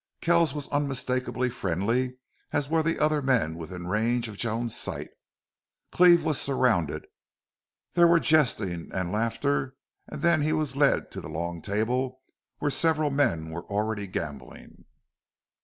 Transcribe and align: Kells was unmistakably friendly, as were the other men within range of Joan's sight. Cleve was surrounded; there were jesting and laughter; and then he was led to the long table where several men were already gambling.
Kells 0.19 0.55
was 0.55 0.67
unmistakably 0.69 1.47
friendly, 1.51 2.17
as 2.51 2.67
were 2.67 2.81
the 2.81 2.97
other 2.97 3.21
men 3.21 3.55
within 3.55 3.85
range 3.85 4.27
of 4.27 4.35
Joan's 4.35 4.75
sight. 4.75 5.09
Cleve 5.91 6.23
was 6.25 6.41
surrounded; 6.41 7.05
there 7.93 8.07
were 8.07 8.19
jesting 8.19 8.89
and 8.91 9.11
laughter; 9.11 9.75
and 10.07 10.23
then 10.23 10.41
he 10.41 10.53
was 10.53 10.75
led 10.75 11.11
to 11.11 11.21
the 11.21 11.29
long 11.29 11.61
table 11.61 12.23
where 12.57 12.71
several 12.71 13.11
men 13.11 13.51
were 13.51 13.65
already 13.67 14.07
gambling. 14.07 14.85